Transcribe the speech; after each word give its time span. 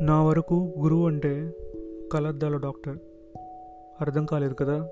నా 0.00 0.22
వరకు 0.22 0.74
గురువు 0.78 1.06
అంటే 1.06 1.52
కలద్దాల 2.12 2.56
డాక్టర్. 2.56 2.98
అర్థం 4.00 4.26
కాలేదు 4.26 4.54
కదా? 4.54 4.88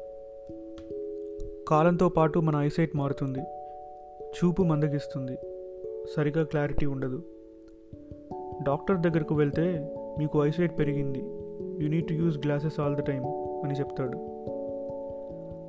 కాలంతో 1.68 2.08
పాటు 2.08 2.38
మన 2.38 2.56
ఐసైట్ 2.56 2.96
మారుతుంది. 2.96 3.38
చూపు 4.22 4.62
మందగిస్తుంది. 4.62 5.38
సరిగా 6.16 6.44
క్లారిటీ 6.44 6.86
ఉండదు. 6.86 7.22
డాక్టర్ 8.62 8.98
దగ్గరకు 8.98 9.34
వెళ్తే 9.34 9.94
మీకు 10.18 10.44
ఐసైట్ 10.44 10.78
పెరిగింది. 10.78 11.18
You 11.84 11.88
need 11.88 12.08
to 12.08 12.12
use 12.12 12.38
glasses 12.38 12.80
all 12.80 12.96
the 12.96 13.00
time 13.00 13.24
అని 13.64 13.74
చెప్తాడు. 13.74 14.18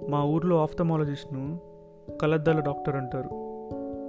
మా 0.10 0.24
ఊర్లో 0.24 0.62
ఆఫ్థమాలజిస్ట్ను 0.62 1.60
కలద్దాల 2.22 2.60
డాక్టర్ 2.60 2.96
అంటారు. 2.96 3.30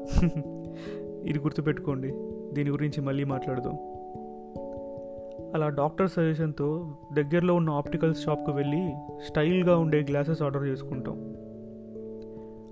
ఇది 1.29 1.39
గుర్తుపెట్టుకోండి. 1.39 2.13
దీని 2.53 2.71
గురించి 2.71 3.01
మళ్ళీ 3.01 3.25
మాట్లాడదాం. 3.25 3.98
అలా 5.55 5.69
డాక్టర్ 5.69 6.11
సజెషన్తో 6.11 6.97
దగ్గరలో 7.13 7.55
ఉన్న 7.55 7.71
ఆప్టికల్ 7.71 8.15
షాప్కి 8.15 8.51
వెళ్ళి 8.51 8.93
స్టైల్గా 9.27 9.79
ఉండే 9.79 10.07
గ్లాసెస్ 10.11 10.43
ఆర్డర్ 10.43 10.65
చేసుకుంటాం. 10.65 11.35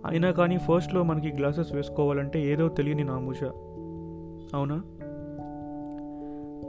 అయినా 0.06 0.30
కానీ 0.30 0.58
ఫస్ట్లో 0.58 1.02
మనకి 1.02 1.36
గ్లాసెస్ 1.36 1.72
వేసుకోవాలంటే 1.72 2.46
ఏదో 2.46 2.68
తెలియని 2.68 3.04
నామూష. 3.04 3.44
అవునా? 4.54 4.82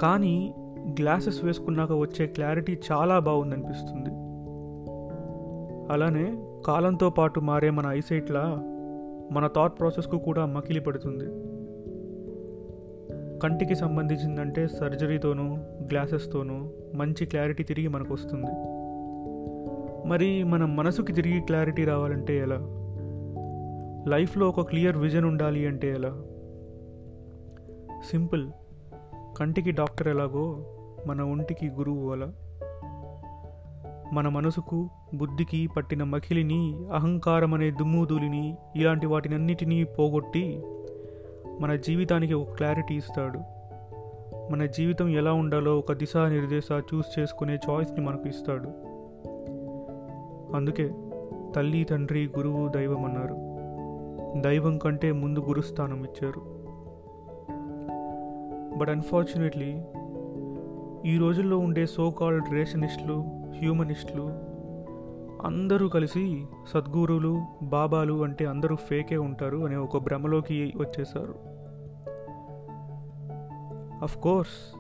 కానీ 0.01 0.55
గ్లాసెస్ 0.87 1.45
వేసుకున్నాక 1.45 1.91
వచ్చే 1.91 2.25
క్లారిటీ 2.25 2.79
చాలా 2.91 3.19
బాగుందనిపిస్తుంది. 3.19 4.09
అలానే 5.93 6.43
కాలంతో 6.65 7.09
పాటు 7.09 7.39
మారే 7.39 7.69
మన 7.69 7.85
ఐసైట్లా 7.85 8.63
మన 9.31 9.47
థాట్ 9.47 9.79
ప్రాసెస్కు 9.79 10.17
కూడా 10.17 10.45
మకిలి 10.45 10.79
పడుతుంది. 10.79 11.56
కంటికి 13.43 13.75
సంబంధించిందంటే 13.75 14.67
సర్జరీతోనూ 14.67 15.55
గ్లాసెస్తోనూ 15.81 16.71
మంచి 16.95 17.25
క్లారిటీ 17.25 17.63
తిరిగి 17.63 17.87
మనకు 17.87 18.13
వస్తుంది 18.13 18.51
మరి 20.09 20.43
మన 20.43 20.65
మనసుకి 20.65 21.13
తిరిగి 21.13 21.41
క్లారిటీ 21.41 21.85
రావాలంటే 21.85 22.37
ఎలా? 22.37 22.57
లైఫ్లో 24.07 24.49
ఒక 24.49 24.61
క్లియర్ 24.61 24.97
విజన్ 24.97 25.25
ఉండాలి 25.25 25.67
అంటే 25.67 25.89
ఎలా? 25.89 26.21
సింపుల్. 28.11 28.51
కంటికి 29.37 29.71
డాక్టర్ 29.71 30.07
ఎలాగో 30.07 30.65
మన 31.07 31.21
ఒంటికి 31.21 31.69
గురువు 31.69 32.11
అలా. 32.11 32.33
మన 34.13 34.27
మనసుకు 34.27 34.89
బుద్ధికి 35.13 35.67
పట్టిన 35.67 36.03
మఖిలిని 36.03 36.75
అహంకారం 36.93 37.53
అనే 37.53 37.71
దుమ్ముధూలిని 37.71 38.57
ఇలాంటి 38.75 39.05
వాటినన్నిటినీ 39.05 39.83
పోగొట్టి 39.83 40.61
మన 41.61 41.75
జీవితానికి 41.75 42.33
ఒక 42.33 42.51
క్లారిటీ 42.51 42.95
ఇస్తాడు. 42.95 43.39
మన 44.51 44.65
జీవితం 44.65 45.09
ఎలా 45.09 45.33
ఉండాలో 45.33 45.79
ఒక 45.79 45.93
దిశా 45.93 46.29
నిర్దేశ 46.29 46.63
చూస్ 46.71 47.19
చేసుకునే 47.19 47.59
చాయిస్ని 47.69 48.01
మనకు 48.01 48.27
ఇస్తాడు. 48.27 48.69
అందుకే 50.55 50.91
తల్లి 51.55 51.83
తండ్రి 51.83 52.29
గురువు 52.37 52.67
దైవం 52.67 53.05
అన్నారు. 53.05 53.37
దైవం 54.41 54.77
కంటే 54.77 55.11
ముందు 55.11 55.39
గురుస్థానం 55.39 56.05
ఇచ్చారు. 56.05 56.41
బట్ 58.77 58.89
అన్ఫార్చునేట్లీ 58.89 59.81
ఈ 61.05 61.17
రోజుల్లో 61.17 61.57
ఉండే 61.57 61.85
సో 61.85 62.11
కాల్డ్ 62.11 62.53
రేషనిస్టులు 62.53 63.25
హ్యూమనిస్టులు 63.59 64.46
అందరూ 65.43 65.89
కలిసి 65.89 66.45
సద్గురువులు 66.69 67.41
బాబాలు 67.63 68.23
అంటే 68.23 68.45
అందరూ 68.45 68.75
ఫేకే 68.75 69.17
ఉంటారు 69.17 69.57
అనే 69.57 69.75
ఒక 69.75 69.97
భ్రమలోకి 69.97 70.73
వచ్చేసారు 70.75 71.35
అఫ్ 74.03 74.17
కోర్స్ 74.17 74.77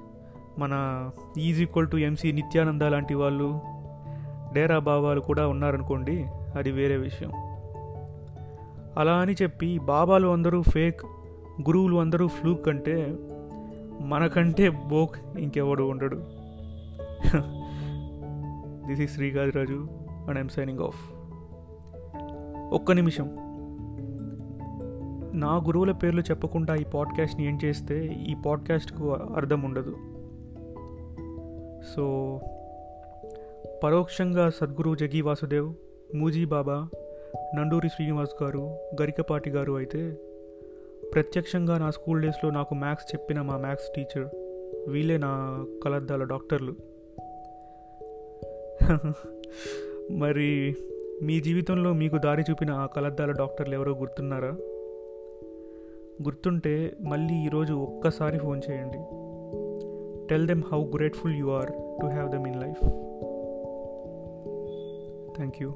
మన 0.59 1.09
is 1.37 1.61
equal 1.61 1.87
to 1.87 1.97
MC 1.97 2.31
Nithyananda 2.31 2.81
లాంటి 2.81 3.13
వాళ్ళు 3.13 3.61
డేరా 4.53 4.79
బాబాలు 4.79 5.19
కూడా 5.19 5.47
ఉన్నారనుకోండి 5.47 6.25
అది 6.55 6.71
వేరే 6.71 6.97
విషయం. 6.97 7.31
అలా 8.97 9.13
అని 9.13 9.33
చెప్పి 9.33 9.79
బాబాలు 9.79 10.27
అందరూ 10.27 10.61
ఫేక్ 10.61 11.01
గురువులు 11.67 11.97
అందరూ 11.97 12.27
ఫ్లూక్ 12.27 12.67
అంటే 12.67 13.17
మనకంటే 14.01 14.69
బోక్ 14.69 15.37
ఇంకెవడు 15.39 15.83
ఉండడు. 15.83 16.15
దిస్ 18.87 19.01
ఈ 19.01 19.07
Srigadiraju 19.07 20.06
and 20.27 20.37
I'm 20.37 20.49
signing 20.49 20.79
off 20.79 21.11
ఒక్క 22.73 22.91
నిమిషం. 22.91 23.35
నా 25.33 25.55
గురువుల 25.55 25.91
పేర్లు 25.91 26.21
చెప్పకుండా 26.21 26.75
ఈ 26.75 26.83
పాడ్కాస్ట్ని 26.83 27.47
ఏం 27.47 27.59
చేస్తే 27.65 28.05
ఈ 28.05 28.35
పాడ్కాస్ట్కు 28.45 29.11
అర్థం 29.13 29.61
ఉండదు. 29.61 29.95
సో 31.95 32.05
పరోక్షంగా 33.83 34.49
సద్గురు 34.49 34.95
జగీ 34.95 35.21
వాసుదేవ్ 35.21 35.73
మూజీ 36.15 36.45
బాబా 36.45 36.89
నండూరి 37.55 37.89
శ్రీనివాస్ 37.89 38.43
గారు 38.43 38.77
గరికపాటి 39.01 39.49
గారు 39.49 39.73
అయితే 39.73 40.17
ప్రత్యక్షంగా 41.13 41.77
నా 41.77 41.91
స్కూల్ 41.91 42.21
డేస్లో 42.21 42.49
నాకు 42.49 42.75
మ్యాథ్స్ 42.75 43.15
చెప్పిన 43.15 43.41
మా 43.41 43.57
మ్యాథ్స్ 43.57 43.91
టీచర్ 43.95 44.27
వీళ్ళే 44.89 45.17
నా 45.17 45.65
కలద్దాల 45.85 46.23
డాక్టర్లు. 46.23 46.75
మరి 50.11 50.75
మీ 51.23 51.39
జీవితంలో 51.39 51.93
మీకు 51.93 52.17
దారి 52.17 52.43
చూపిన 52.49 52.71
ఆ 52.71 52.85
కలద్దాల 52.85 53.31
డాక్టర్లు 53.31 53.73
ఎవరో 53.73 53.91
గుర్తున్నారా? 53.91 54.49
గుర్తుంటే 56.23 56.93
మళ్ళీ 57.01 57.33
ఈరోజు 57.33 57.73
ఒక్కసారి 57.73 58.39
ఫోన్ 58.39 58.61
చేయండి. 58.69 58.97
Tell 60.27 60.47
them 60.47 60.63
how 60.71 60.83
grateful 60.95 61.35
you 61.35 61.47
are 61.47 61.71
to 61.71 62.05
have 62.05 62.31
them 62.31 62.47
in 62.47 62.61
life 62.61 62.79
thank 65.35 65.55
you 65.61 65.73